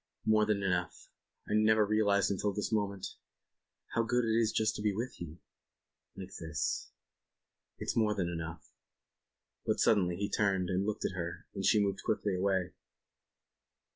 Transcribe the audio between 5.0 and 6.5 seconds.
you...." "Like